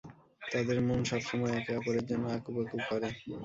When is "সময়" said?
1.29-1.53